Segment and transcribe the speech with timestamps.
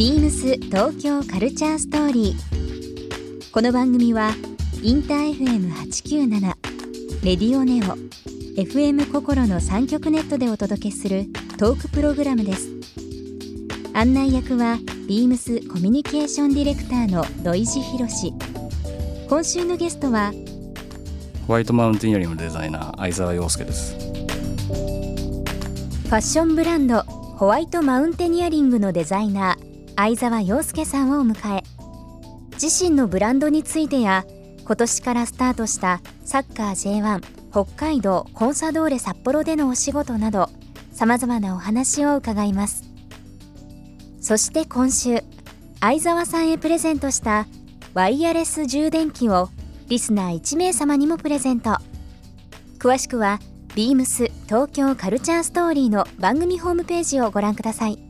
[0.00, 3.52] ビームス東京カルチャーストーリー。
[3.52, 4.30] この番組は
[4.82, 6.40] インター FM897
[7.22, 7.98] レディオネオ
[8.58, 11.26] FM 心の三極ネットでお届けする
[11.58, 12.70] トークプログラムです。
[13.92, 18.32] 案内役はビームスコミュニケーションディレクターの土井博志。
[19.28, 20.32] 今週のゲストは
[21.46, 29.59] ホワイトマウンテンイヤリングのデザイナー相沢洋介ですファッションブランドホワイトマウンテニアリングのデザイナー
[30.00, 31.62] 相沢洋介さんを迎え。
[32.52, 34.24] 自身のブランドについてや
[34.64, 40.48] 今年からスタートしたサッカー J1 北海道コンサドーレ札幌でのお仕事など
[40.90, 42.84] さまざまなお話を伺います。
[44.22, 45.22] そして今週
[45.80, 47.46] 相沢さんへプレゼントした
[47.92, 49.50] ワイヤレス充電器を
[49.88, 51.76] リスナー1名様にもプレゼント。
[52.78, 53.38] 詳しくは
[53.74, 58.09] ビームス東京カルチャーストーリーの番組ホームページをご覧ください。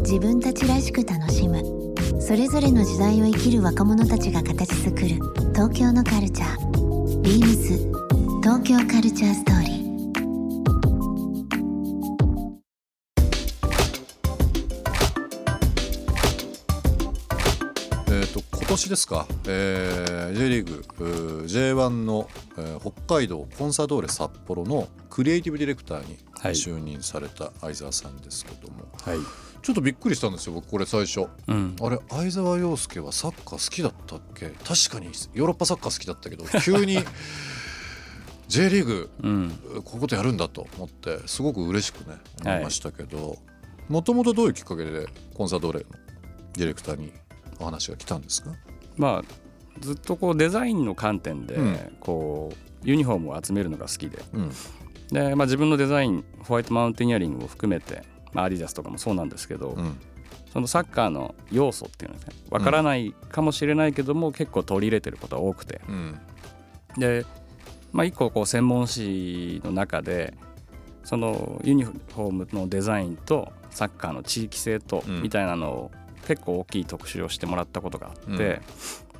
[0.00, 1.62] 自分たちらしく楽しむ。
[2.20, 5.06] それぞれの時代を生きる若者たちが形作る。
[5.52, 7.20] 東京のカルチャー。
[7.22, 7.78] ビームス。
[8.42, 9.78] 東京カルチャーストーリー。
[18.10, 29.18] えー、と今年ですか、えー J リーグうー J1 の、えー北海道コンサドーレ札幌のクリエイティブディレクターにはい就任された相沢さんですけども、はい。
[29.62, 31.74] ちょっとびっくりしたんですよ僕これ最初、うん。
[31.82, 34.50] あれ相沢洋介はサッカー好きだったっけ？
[34.50, 36.98] 確かにヨーロッパサッカー好きだったけど 急に
[38.46, 39.50] J リーグうん。
[39.84, 43.38] こういうことやるんだと思ってすごく嬉しくね思いましたけど。
[43.88, 45.86] もともとどういうきっかけでコンサドーレの
[46.52, 47.10] ディレクターに
[47.58, 48.52] お話が来たんですか？
[48.96, 51.96] まあずっとこうデザインの観点で、うん。
[51.98, 52.56] こう
[52.88, 54.22] ユニフォームを集めるのが好きで。
[54.32, 54.52] うん
[55.12, 58.02] で、まあ、自分のデザインホワイトマウンテニアリングを含めて、
[58.32, 59.98] まあ、アディダスとかもそうなんですけど、うん。
[60.52, 62.32] そのサッカーの要素っていうのはね。
[62.50, 65.80] わからないかもしれないけども、結構取り入れてることが多くて。
[65.88, 66.18] うん。
[66.96, 67.24] で、
[67.92, 70.34] まあ、一個こう専門誌の中で
[71.04, 75.22] そのユニフォームのデザインとサッカーの地域性とうん。
[75.22, 75.90] みたいなのを
[76.26, 78.60] 結構大きい特集をしてもらったことがあって、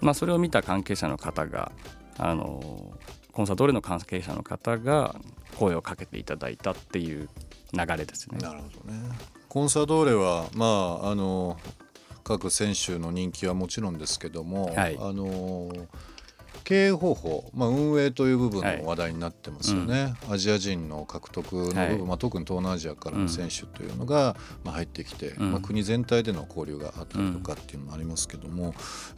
[0.00, 1.72] まあ、それを見た関係者の方が
[2.18, 2.92] あの
[3.32, 5.14] コンサートーレの関係者の方が
[5.56, 7.28] 声をかけていただいたっていう
[7.72, 8.38] 流れですね。
[8.38, 9.00] なるほどね。
[9.48, 11.58] コンサドーレはまああの
[12.22, 15.72] 各選手の人気はもちろんですけども、はいあの
[16.64, 18.78] 経営方法、まあ、運営という部分はい。
[18.78, 21.98] の話題になってますよね、アジア人の獲得の部分、はい。
[21.98, 25.52] まあ、特に東南アジアからの選手というのが、まあ、入ってきて、うん。
[25.52, 28.72] まあ、国全体での交流があったりとかっていうのもありますけども、やっ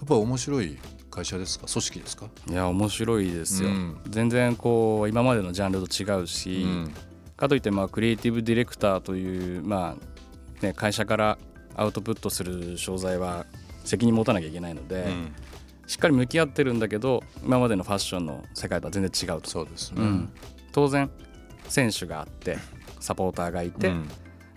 [0.06, 0.78] ぱり面白い
[1.10, 1.66] 会社ですか？
[1.66, 3.96] 組織ですか、いや面白いですよ、うん。
[4.08, 6.92] 全然こう今までのジャンルと違うし、うん。
[7.36, 9.96] かといってまあクリエイティブディレクターという、ま
[10.62, 11.38] あね、会社から
[11.74, 13.46] アウトプットする商材は
[13.84, 15.32] 責任持たなきゃいけないので、うん
[15.86, 20.02] しっかり向き合ってるんだけど今までのファッションの世界とは全然違うと、そうですね。
[20.02, 20.32] うん。
[20.72, 21.10] 当然
[21.68, 22.58] 選手があって
[23.00, 24.08] サポーターがいて、うん。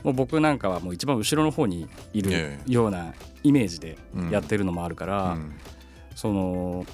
[0.03, 3.13] もう僕なんかはもう一番後ろの方にいるええような
[3.43, 3.97] イメージで
[4.29, 5.55] やってるのもあるから、うん。
[6.15, 6.85] その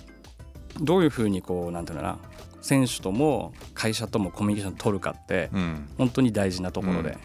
[0.80, 2.20] どういうふうにこうなんていうのかな
[2.62, 5.90] 選手とも会社ともコミュニケーション取るかってうん。
[5.98, 7.18] 本当に大事なところで、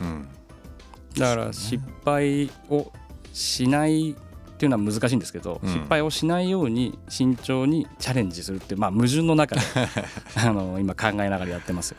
[1.16, 2.92] だから失敗を
[3.32, 4.16] しない
[4.56, 9.60] っていうのは難しいんですけど、うん失敗をしないように慎重にチャレンジするっていう、まあ、矛盾の中で
[10.36, 11.98] あの今考えながらやってますよ。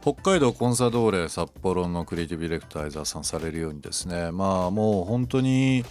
[0.00, 5.84] 北海道コンサドーレ札幌のクリエイティブディレクター相沢さんされるようにですねまあもう本当に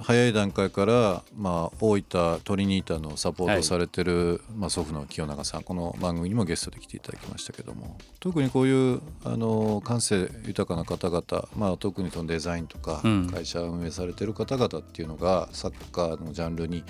[0.00, 13.26] 早い段階から、まあ、大分トリニータのサポートされてる、まあ、祖父の清永さんこの番組にもゲストで来ていただきましたけども特にこういうあの感性豊かな方々、まあ、特にそのデザインとかうん。
[13.30, 16.84] 会社を運営されてる方々っていうのがサッカーのジャンルに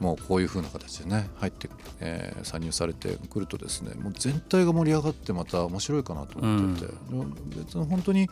[0.00, 1.68] もうこういう風な形でね入って、
[2.00, 6.92] えー参入されてくるとですねもう全体が盛り上がってまた面白いかなと思ってて、
[7.56, 8.28] 別に本当に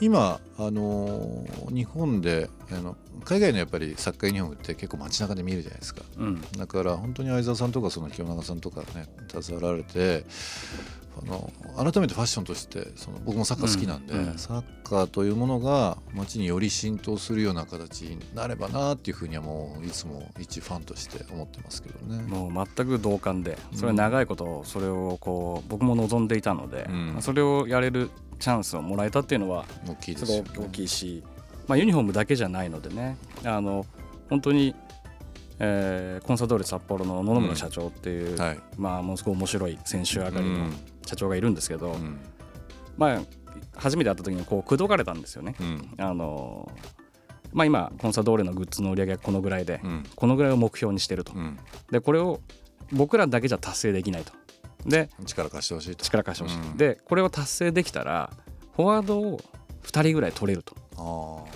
[0.00, 6.02] 今、あのー日本であの海外のやっぱりサッカーユニフォームって結構街中で見るじゃないですか。
[6.18, 6.40] うん。
[6.56, 10.24] だから本当に相沢さんとかその清永さんとかね携わられて
[11.14, 14.38] フあの改めてファッションとしてその僕もサッカー好きなんで、うんうん。
[14.38, 22.22] サッカーというものが街により浸透するような形になればなっていうふうにはもういつも一ファンとして思ってますけどね。
[22.22, 27.12] もう全く同感でそれは長いことそれをこう僕も望んでいたので、うん。
[27.12, 28.10] まあそれをやれる
[28.40, 30.26] チャンスをもらえたっていうのは大きいです。
[30.26, 31.22] ごい大きいし、
[31.68, 33.86] まあ、ユニフォームだけじゃないのでねあの
[34.28, 34.74] 本当に、
[35.58, 38.58] えーコンサドーレ札幌の野々村社長っていう、はい。
[38.76, 40.70] まあ、ものすごい面白い選手上がりの
[41.06, 42.20] 社長がいるんですけど、うん。
[42.96, 43.20] まあ、
[43.74, 45.56] 初めて会った時にこう口説かれたんですよね。
[45.60, 45.94] うん。
[45.98, 46.70] あの
[47.52, 50.04] まあ、今コンサドーレのグッズの売り上げはこのぐらいで、うん。
[50.14, 51.32] このぐらいを目標にしてると。
[51.34, 51.58] うん。
[51.90, 52.40] でこれを
[52.92, 54.32] 僕らだけじゃ達成できないと
[54.86, 56.04] で力貸してほしいと。
[56.04, 56.76] 力貸してほしい、うん。
[56.76, 58.30] でこれを達成できたら
[58.76, 59.40] フォワードを
[59.82, 60.74] 2人ぐらい取れると。
[60.96, 61.02] あ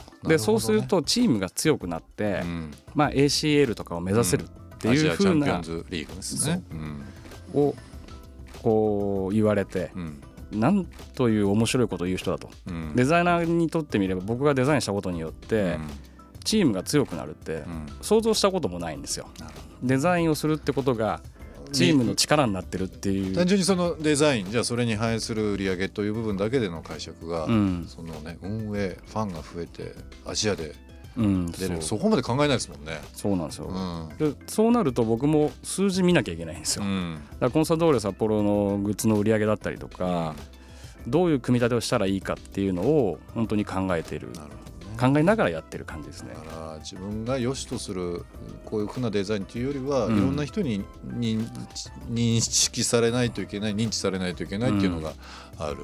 [0.00, 2.70] ーでそうする、なとチームが強くなって、うん。
[2.94, 6.62] まあ、ACL とかを目指せるっていうアジアチャ風なンピオンズリーグですね。
[6.72, 7.04] うん。
[7.54, 7.74] を
[8.62, 10.22] こう言われてうん。
[10.52, 12.48] なんという面白いことを言う人だと。
[12.66, 12.92] うん。
[12.94, 15.90] デザイナーにとってみれば僕がデザインしたことによってうん。
[16.42, 17.86] チームが強くなるってうん。
[18.00, 19.28] 想像したこともないんですよ。
[19.82, 21.20] デザインをするってことが
[21.72, 23.34] チームの力になってるっていう。
[23.34, 27.84] 単純にそのデザインじゃあそれに反映する売り上げという部分だけでの解釈が、うん。
[27.88, 29.94] そのね運営ファンが増えて
[30.26, 30.74] アジアで
[31.16, 33.00] うんそそうこまで考えないですもんね。
[33.12, 33.66] そうなんですよ。
[33.66, 34.16] うん。
[34.18, 37.18] でそうなると僕も数字見なきゃいけないんですよ、だうん。
[37.30, 40.34] からコンサドーレ札幌のグッズの売り上げだったりとか、
[41.06, 44.32] どういう組み立てをしたらいいかっていうのを本当に考えている。
[44.32, 44.54] なるほど。
[44.54, 44.54] ね。
[44.98, 46.34] 考えながらやってる感じですね。
[46.34, 48.24] だから自分が良しとする
[48.64, 50.18] こういうふうなデザインというよりは、うん。
[50.18, 51.48] いろんな人に認
[52.10, 55.12] 認識されないといけない認知されないといけないっていうのが
[55.58, 55.78] ある、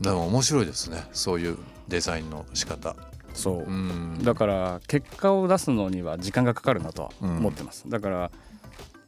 [0.00, 1.04] でも面白いですね。
[1.12, 1.58] そういう
[1.88, 2.96] デザインの仕方。
[3.32, 4.18] そう、うん。
[4.22, 8.30] だから結果を出すのには時間がかかるなとは思ってます、だから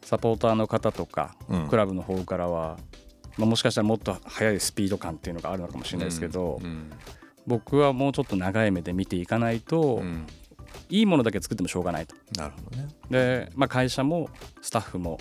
[0.03, 1.67] サポーターの方とかうん。
[1.67, 2.77] クラブの方からは、
[3.37, 6.91] まあ、もしかしたらもっと速いスピード感っていうのがあるのかもしれないですけど、うん
[7.47, 10.27] 僕はもうちょっと長い目で見ていかないと、うん。
[10.89, 12.15] いいものだけ作ってもしょうがないと。
[12.37, 12.87] なるほどね。
[13.09, 14.29] で、まあ、会社も
[14.61, 15.17] スタッフも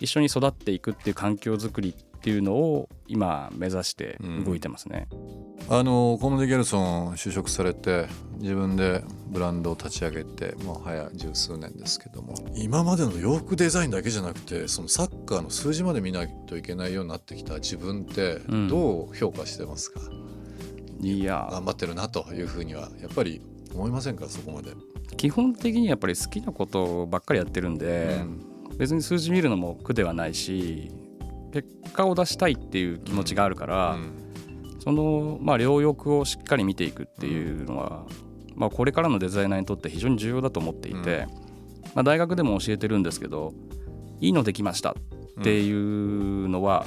[0.00, 5.06] 一緒に育っていくっていう環境づくりっていうのを今目指して動いてますね、
[5.68, 8.06] あのコムデ・ギャルソン就職されて
[8.38, 12.34] 自分でブランドを立ち上げてもう早十数年ですけども。
[12.56, 18.68] 今までの洋服デザインだけじゃなくてそのサッカーの数字まで見ないといけないようになってきた自分ってうん。
[18.68, 20.00] どう評価してますか、
[21.00, 21.48] いや。
[21.50, 23.40] 頑張ってるなというふうにはやっぱり
[23.74, 24.70] 思いませんかそこまで。
[25.16, 28.24] 基本的にやっぱり好きなことばっかりやってるんで、
[28.76, 30.90] 別に数字見るのも苦ではないし
[31.52, 34.26] 結果を出したいっていう気持ちがあるから、うん。
[34.80, 38.06] その、まあ、両翼をしっかり見ていくっていうのは、
[38.54, 41.26] まあ、これからのデザイナーにとって非常に重要だと思っていて、
[41.94, 43.52] まあ、大学でも教えてるんですけど
[44.20, 44.90] いいのできました
[45.40, 46.86] っていうのは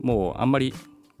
[0.00, 0.72] もうあんまり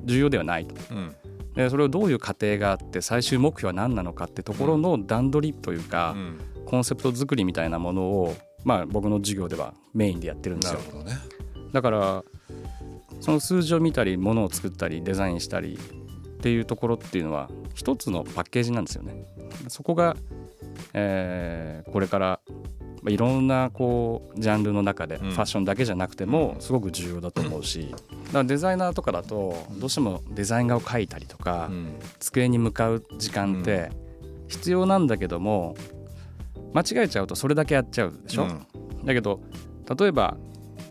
[0.04, 0.74] 重要ではないと。
[0.90, 1.14] うん
[1.54, 11.18] でそれをどういう過程があって最終目標は何なのかってところの段取りというか、うんコンセプト作りみたいなものを、まあ、僕の授業ではメインでやってるんですよね。
[11.72, 12.22] だから
[13.20, 19.26] その数字を見たりものを作ったりデザインしたりっていうところっていうのは一つのパッケージなんですよね。
[19.66, 20.16] そこが、
[20.94, 22.40] えーこれから
[22.79, 25.30] まあいろんなこうジャンルの中でフうん。
[25.32, 31.94] ァッションだけじゃなくてもすごく重要だと思うし、だからデザイナーとかだとどうしてもデザイン画を描いたりとか、うん。
[32.18, 33.90] 机に向かう時間って
[34.48, 35.76] 必要なんだけども
[36.74, 39.06] 間違えちゃうとそれだけやっちゃうでしょ、うん。
[39.06, 39.40] だけど
[39.98, 40.36] 例えば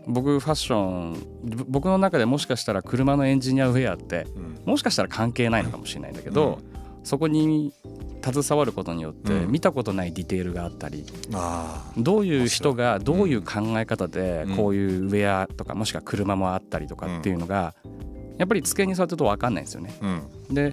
[0.06, 1.12] 僕ファッション
[1.44, 4.50] ぼ僕の中でもしかしたら車のエンジニアウェアってうん。
[4.64, 6.58] もしかしたら関係ないのかもしれないんだけど、
[7.02, 7.72] そこに
[8.22, 9.50] 携わることによってうん。
[9.50, 14.56] 見たことないディテールがあったり、あどういう人がどういう考え方でうん。
[14.56, 17.74] こういうウェアとかもしくは車もあったりとかっていうのが
[18.38, 19.94] やっぱり机に座ってると分かんないんですよね。
[20.00, 20.54] あうん。
[20.54, 20.72] でやっ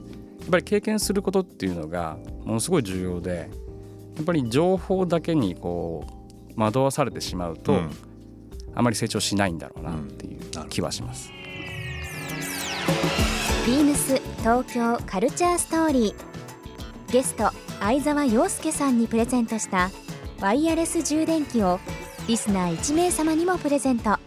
[0.51, 3.49] ぱり経験することっていうのがものすごい重要で
[4.15, 6.05] やっぱり情報だけにこ
[6.55, 7.91] う惑わされてしまうと、うん。
[8.75, 10.39] あまり成長しないんだろうなっていう
[10.69, 11.31] 気はします。
[13.65, 16.37] ビームス東京カルチャーストーリー
[17.11, 19.91] ゲスト相沢洋介さんにプレゼントした
[20.41, 21.79] ワイヤレス充電器を
[22.27, 24.17] リスナー1名様にもプレゼント。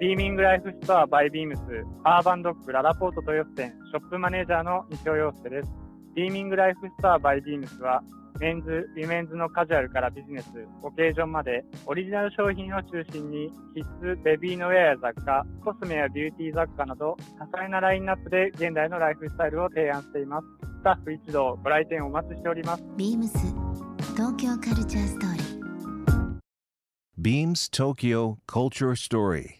[0.00, 1.60] ビーミングライフストアバイビームス
[2.04, 5.70] アーバンドッグララポート豊洲店ショップマネージャーの西尾陽介です。
[6.14, 8.02] ビーミングライフストアバイビームスは
[8.40, 10.46] メンズ、ウィメンズのカジュアルからビジネス、
[10.82, 20.46] オケージョンまで、オリジナル商品を中心に、キッズ、ベビーのウェアや雑貨、コスメやビューティー雑貨など、多彩なラインナップで現代のライフスタイルを提案しています。
[20.62, 22.84] スタッフ一同、ご来店お待ちしております。
[22.96, 23.36] ビームス
[24.16, 25.60] 東京カルチャーストーリー
[27.20, 29.59] Beams Tokyo Culture Story.